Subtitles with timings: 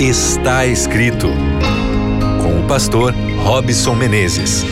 [0.00, 1.26] Está escrito
[2.40, 4.62] com o pastor Robson Menezes.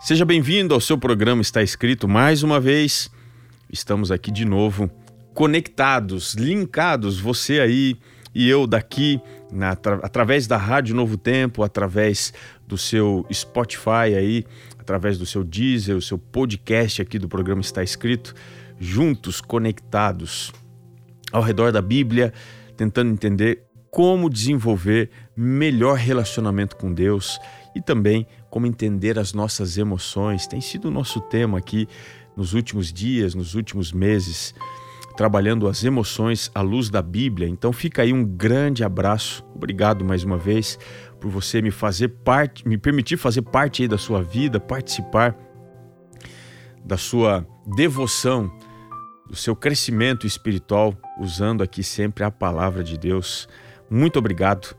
[0.00, 3.10] Seja bem-vindo ao seu programa Está Escrito mais uma vez.
[3.70, 4.90] Estamos aqui de novo,
[5.34, 7.98] conectados, linkados, você aí
[8.34, 9.20] e eu daqui,
[9.52, 12.32] na, através da Rádio Novo Tempo, através
[12.66, 14.46] do seu Spotify aí,
[14.78, 18.34] através do seu Deezer, o seu podcast aqui do programa Está Escrito
[18.82, 20.52] juntos, conectados
[21.30, 22.32] ao redor da Bíblia,
[22.76, 27.38] tentando entender como desenvolver melhor relacionamento com Deus
[27.76, 30.48] e também como entender as nossas emoções.
[30.48, 31.86] Tem sido o nosso tema aqui
[32.36, 34.52] nos últimos dias, nos últimos meses,
[35.16, 37.48] trabalhando as emoções à luz da Bíblia.
[37.48, 39.44] Então fica aí um grande abraço.
[39.54, 40.76] Obrigado mais uma vez
[41.20, 45.36] por você me fazer parte, me permitir fazer parte aí da sua vida, participar
[46.84, 47.46] da sua
[47.76, 48.52] devoção
[49.32, 53.48] do seu crescimento espiritual, usando aqui sempre a palavra de Deus.
[53.88, 54.76] Muito obrigado.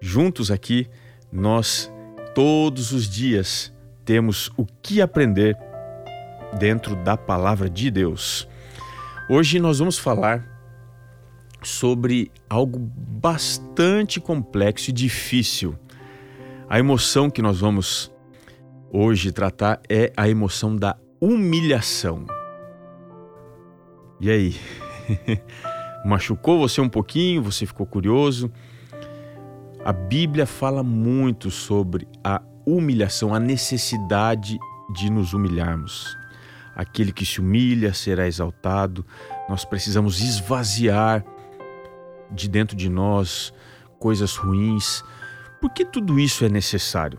[0.00, 0.88] Juntos aqui,
[1.30, 1.92] nós
[2.34, 3.70] todos os dias
[4.02, 5.54] temos o que aprender
[6.58, 8.48] dentro da palavra de Deus.
[9.28, 10.48] Hoje nós vamos falar
[11.62, 15.78] sobre algo bastante complexo e difícil.
[16.70, 18.10] A emoção que nós vamos
[18.90, 22.39] hoje tratar é a emoção da humilhação.
[24.20, 24.54] E aí?
[26.04, 27.42] Machucou você um pouquinho?
[27.42, 28.52] Você ficou curioso?
[29.82, 34.58] A Bíblia fala muito sobre a humilhação, a necessidade
[34.94, 36.14] de nos humilharmos.
[36.76, 39.06] Aquele que se humilha será exaltado.
[39.48, 41.24] Nós precisamos esvaziar
[42.30, 43.54] de dentro de nós
[43.98, 45.02] coisas ruins.
[45.62, 47.18] Por que tudo isso é necessário?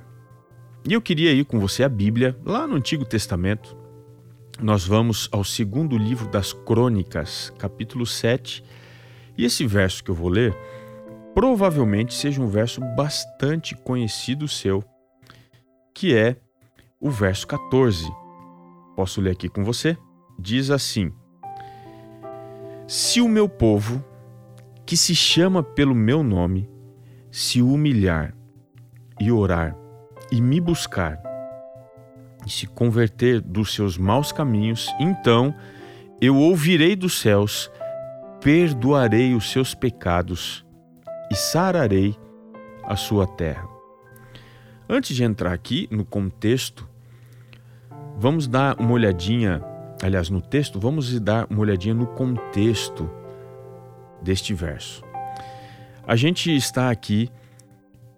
[0.87, 3.75] E eu queria ir com você a Bíblia, lá no Antigo Testamento,
[4.61, 8.63] nós vamos ao segundo livro das Crônicas, capítulo 7.
[9.35, 10.55] E esse verso que eu vou ler
[11.33, 14.83] provavelmente seja um verso bastante conhecido seu,
[15.95, 16.37] que é
[16.99, 18.07] o verso 14.
[18.95, 19.97] Posso ler aqui com você?
[20.37, 21.11] Diz assim:
[22.87, 24.03] Se o meu povo,
[24.85, 26.69] que se chama pelo meu nome,
[27.31, 28.35] se humilhar
[29.19, 29.75] e orar
[30.31, 31.19] e me buscar,
[32.45, 35.53] e se converter dos seus maus caminhos, então
[36.19, 37.71] eu ouvirei dos céus,
[38.41, 40.65] perdoarei os seus pecados
[41.31, 42.15] e sararei
[42.83, 43.67] a sua terra.
[44.89, 46.87] Antes de entrar aqui no contexto,
[48.17, 49.63] vamos dar uma olhadinha,
[50.03, 53.09] aliás, no texto, vamos dar uma olhadinha no contexto
[54.21, 55.03] deste verso.
[56.05, 57.31] A gente está aqui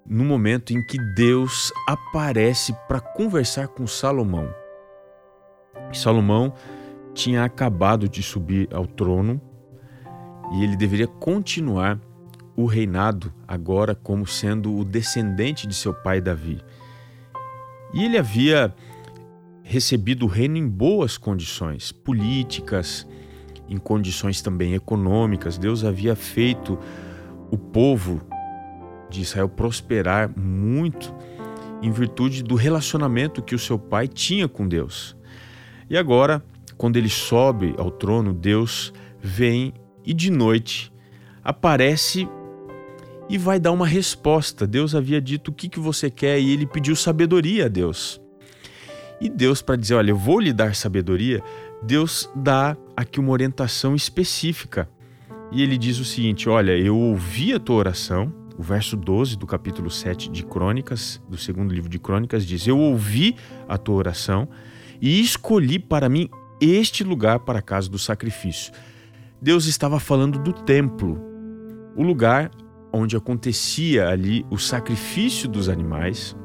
[0.06, 4.54] no momento em que Deus aparece para conversar com Salomão.
[5.94, 6.54] Salomão
[7.14, 9.40] tinha acabado de subir ao trono
[10.54, 12.00] e ele deveria continuar
[12.56, 16.62] o reinado agora como sendo o descendente de seu pai Davi.
[17.94, 18.74] E ele havia
[19.64, 23.08] recebido o reino em boas condições políticas,
[23.70, 25.58] em condições também econômicas.
[25.58, 26.78] Deus havia feito
[27.50, 28.22] o povo
[29.14, 31.14] de Israel prosperar muito
[31.82, 35.16] em virtude do relacionamento que o seu pai tinha com Deus.
[35.90, 36.44] E agora,
[36.78, 38.92] quando ele sobe ao trono, Deus
[39.22, 40.92] vem e de noite
[41.44, 42.28] aparece
[43.30, 44.66] e vai dar uma resposta.
[44.66, 48.20] Deus havia dito o que, que você quer e ele pediu sabedoria a Deus.
[49.22, 51.44] E Deus, para dizer, olha, eu vou lhe dar sabedoria,
[51.82, 54.90] Deus dá aqui uma orientação específica.
[55.54, 59.48] E ele diz o seguinte: Olha, eu ouvi a tua oração, o verso 12 do
[59.48, 63.36] capítulo 7 de Crônicas, do segundo livro de Crônicas, diz: Eu ouvi
[63.68, 64.48] a tua oração
[65.02, 66.30] e escolhi para mim
[66.62, 68.72] este lugar para a casa do sacrifício.
[69.42, 71.20] Deus estava falando do templo,
[71.96, 72.50] o lugar
[72.92, 76.36] onde acontecia ali o sacrifício dos animais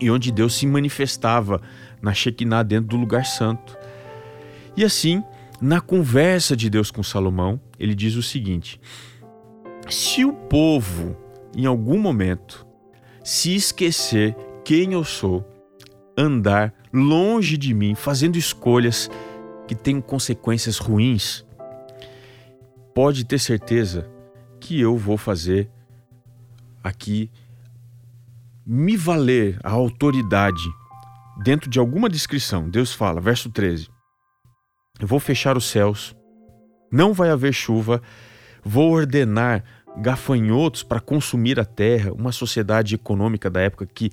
[0.00, 1.60] e onde Deus se manifestava
[2.02, 3.76] na Shekinah dentro do lugar santo.
[4.76, 5.22] E assim,
[5.60, 8.80] na conversa de Deus com Salomão, ele diz o seguinte:
[9.88, 11.16] se o povo,
[11.56, 12.66] em algum momento,
[13.22, 15.46] se esquecer quem eu sou,
[16.16, 19.10] andar longe de mim, fazendo escolhas
[19.66, 21.44] que tenham consequências ruins,
[22.94, 24.08] pode ter certeza
[24.60, 25.68] que eu vou fazer
[26.82, 27.30] aqui
[28.66, 30.62] me valer a autoridade
[31.42, 32.68] dentro de alguma descrição.
[32.68, 33.88] Deus fala, verso 13:
[35.00, 36.16] Eu vou fechar os céus,
[36.90, 38.00] não vai haver chuva
[38.64, 39.62] Vou ordenar
[39.96, 44.10] gafanhotos para consumir a terra, uma sociedade econômica da época que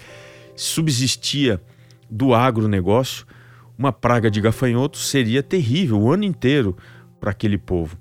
[0.55, 1.61] subsistia
[2.09, 3.25] do agronegócio,
[3.77, 6.75] uma praga de gafanhotos seria terrível o ano inteiro.
[7.19, 7.97] para aquele povo.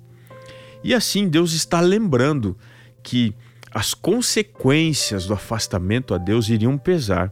[0.83, 2.57] E assim Deus está lembrando
[3.03, 3.35] que
[3.71, 7.31] as consequências do afastamento a Deus iriam pesar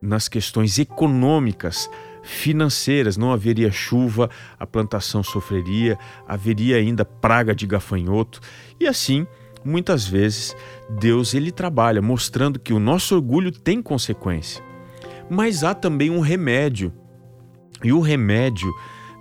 [0.00, 1.90] nas questões econômicas,
[2.24, 4.28] financeiras, não haveria chuva,
[4.58, 8.40] a plantação sofreria, haveria ainda praga de gafanhoto.
[8.80, 9.26] E assim,
[9.64, 10.56] muitas vezes,
[10.88, 14.64] Deus ele trabalha mostrando que o nosso orgulho tem consequência.
[15.28, 16.92] Mas há também um remédio.
[17.82, 18.72] E o remédio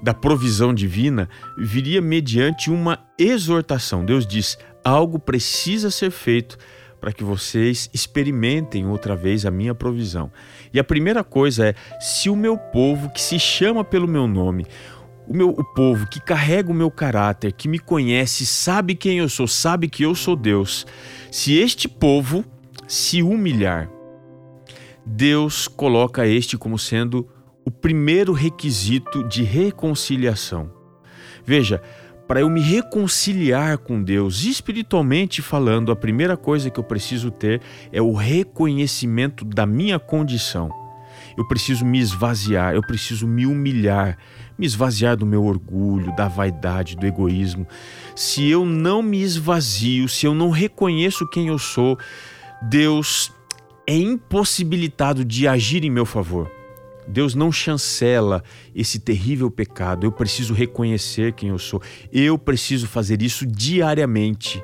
[0.01, 4.05] da provisão divina viria mediante uma exortação.
[4.05, 6.57] Deus diz: algo precisa ser feito
[7.03, 10.31] para que vocês experimentem outra vez a minha provisão.
[10.73, 14.65] E a primeira coisa é: se o meu povo, que se chama pelo meu nome,
[15.27, 19.27] o meu o povo que carrega o meu caráter, que me conhece, sabe quem eu
[19.27, 20.87] sou, sabe que eu sou Deus,
[21.29, 22.45] se este povo
[22.87, 23.89] se humilhar,
[25.05, 27.27] Deus coloca este como sendo
[27.65, 30.71] o primeiro requisito de reconciliação.
[31.45, 31.81] Veja,
[32.27, 37.61] para eu me reconciliar com Deus, espiritualmente falando, a primeira coisa que eu preciso ter
[37.91, 40.71] é o reconhecimento da minha condição.
[41.37, 44.17] Eu preciso me esvaziar, eu preciso me humilhar,
[44.57, 47.67] me esvaziar do meu orgulho, da vaidade, do egoísmo.
[48.15, 51.97] Se eu não me esvazio, se eu não reconheço quem eu sou,
[52.61, 53.31] Deus
[53.87, 56.49] é impossibilitado de agir em meu favor.
[57.07, 60.05] Deus não chancela esse terrível pecado.
[60.05, 61.81] Eu preciso reconhecer quem eu sou.
[62.11, 64.63] Eu preciso fazer isso diariamente.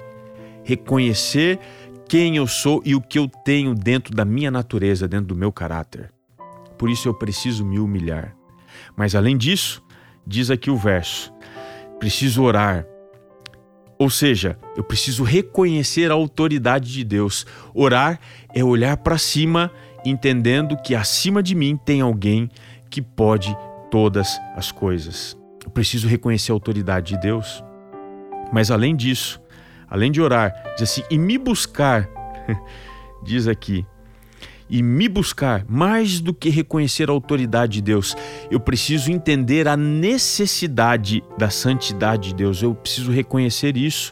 [0.64, 1.60] Reconhecer
[2.08, 5.52] quem eu sou e o que eu tenho dentro da minha natureza, dentro do meu
[5.52, 6.12] caráter.
[6.78, 8.36] Por isso eu preciso me humilhar.
[8.96, 9.84] Mas além disso,
[10.26, 11.32] diz aqui o verso:
[12.00, 12.86] preciso orar.
[13.98, 17.46] Ou seja, eu preciso reconhecer a autoridade de Deus.
[17.74, 18.18] Orar
[18.56, 19.70] é olhar para cima
[20.06, 22.50] entendendo que acima de mim tem alguém
[22.90, 23.56] que pode
[23.92, 25.38] todas as coisas.
[25.64, 27.64] Eu preciso reconhecer a autoridade de Deus.
[28.52, 29.42] Mas além disso,
[29.88, 32.10] além de orar, diz assim, e me buscar,
[33.24, 33.86] diz aqui,
[34.70, 38.16] e me buscar, mais do que reconhecer a autoridade de Deus,
[38.52, 42.62] eu preciso entender a necessidade da santidade de Deus.
[42.62, 44.12] Eu preciso reconhecer isso,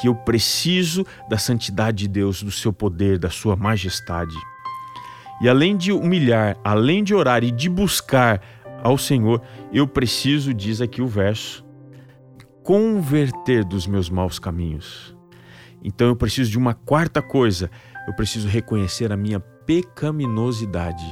[0.00, 4.34] que eu preciso da santidade de Deus, do seu poder, da sua majestade.
[5.40, 8.40] E além de humilhar, além de orar e de buscar
[8.82, 9.40] ao Senhor,
[9.72, 11.64] eu preciso, diz aqui o verso,
[12.62, 15.16] converter dos meus maus caminhos.
[15.82, 17.70] Então eu preciso de uma quarta coisa,
[18.06, 21.04] eu preciso reconhecer a minha pecaminosidade.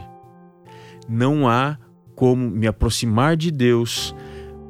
[1.09, 1.79] Não há
[2.15, 4.15] como me aproximar de Deus,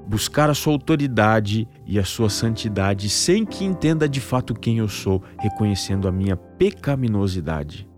[0.06, 4.88] buscar a sua autoridade e a sua santidade sem que entenda de fato quem eu
[4.88, 7.88] sou, reconhecendo a minha pecaminosidade.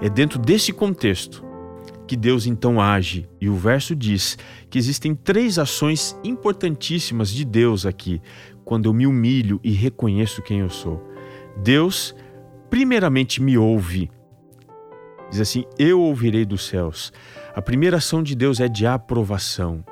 [0.00, 1.44] É dentro desse contexto
[2.06, 4.38] que Deus então age, e o verso diz
[4.70, 8.22] que existem três ações importantíssimas de Deus aqui,
[8.64, 11.02] quando eu me humilho e reconheço quem eu sou.
[11.56, 12.14] Deus,
[12.70, 14.10] primeiramente, me ouve.
[15.30, 17.12] Diz assim: Eu ouvirei dos céus.
[17.54, 19.84] A primeira ação de Deus é de aprovação.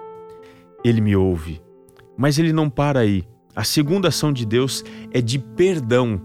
[0.85, 1.63] Ele me ouve.
[2.17, 3.25] Mas ele não para aí.
[3.57, 6.21] A segunda ação de Deus é de perdão.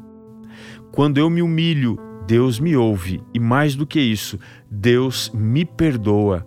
[0.91, 1.97] Quando eu me humilho
[2.29, 4.37] Deus me ouve e mais do que isso,
[4.69, 6.45] Deus me perdoa.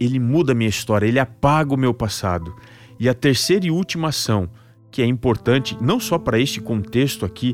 [0.00, 2.56] Ele muda minha história, ele apaga o meu passado.
[2.98, 4.48] E a terceira e última ação,
[4.90, 7.52] que é importante não só para este contexto aqui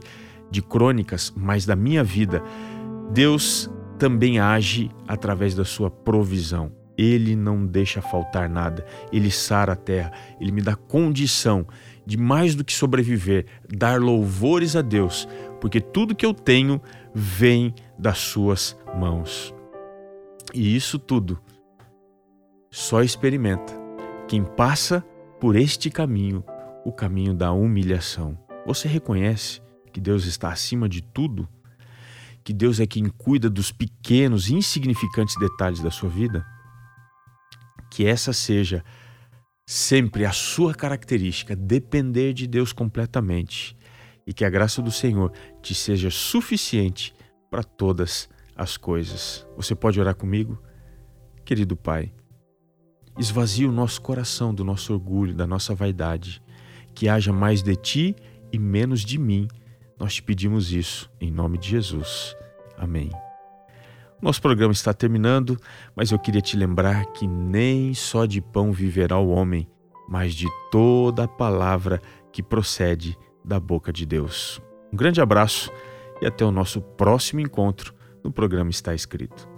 [0.48, 2.44] de crônicas, mas da minha vida,
[3.10, 6.77] Deus também age através da sua provisão.
[6.98, 11.64] Ele não deixa faltar nada, ele sara a terra, ele me dá condição
[12.04, 15.28] de mais do que sobreviver, dar louvores a Deus,
[15.60, 16.80] porque tudo que eu tenho
[17.14, 19.54] vem das suas mãos.
[20.52, 21.38] E isso tudo
[22.70, 23.72] só experimenta
[24.26, 25.04] quem passa
[25.38, 26.42] por este caminho,
[26.84, 28.36] o caminho da humilhação.
[28.66, 29.60] Você reconhece
[29.92, 31.48] que Deus está acima de tudo?
[32.42, 36.44] Que Deus é quem cuida dos pequenos, insignificantes detalhes da sua vida?
[37.90, 38.84] Que essa seja
[39.66, 43.76] sempre a sua característica, depender de Deus completamente
[44.26, 47.14] e que a graça do Senhor te seja suficiente
[47.50, 49.46] para todas as coisas.
[49.56, 50.62] Você pode orar comigo?
[51.44, 52.12] Querido Pai,
[53.18, 56.42] esvazie o nosso coração do nosso orgulho, da nossa vaidade,
[56.94, 58.16] que haja mais de ti
[58.52, 59.48] e menos de mim.
[59.98, 62.36] Nós te pedimos isso em nome de Jesus.
[62.76, 63.10] Amém.
[64.20, 65.56] Nosso programa está terminando,
[65.94, 69.68] mas eu queria te lembrar que nem só de pão viverá o homem,
[70.08, 74.60] mas de toda a palavra que procede da boca de Deus.
[74.92, 75.70] Um grande abraço
[76.20, 77.94] e até o nosso próximo encontro
[78.24, 79.57] no programa Está Escrito.